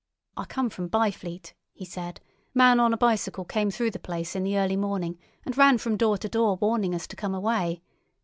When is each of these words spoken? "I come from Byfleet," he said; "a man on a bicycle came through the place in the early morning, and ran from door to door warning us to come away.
"I 0.35 0.45
come 0.45 0.71
from 0.71 0.89
Byfleet," 0.89 1.53
he 1.73 1.85
said; 1.85 2.19
"a 2.19 2.57
man 2.57 2.79
on 2.79 2.91
a 2.91 2.97
bicycle 2.97 3.45
came 3.45 3.69
through 3.69 3.91
the 3.91 3.99
place 3.99 4.35
in 4.35 4.41
the 4.43 4.57
early 4.57 4.75
morning, 4.75 5.19
and 5.45 5.55
ran 5.55 5.77
from 5.77 5.95
door 5.95 6.17
to 6.17 6.27
door 6.27 6.55
warning 6.57 6.95
us 6.95 7.05
to 7.05 7.15
come 7.15 7.35
away. 7.35 7.83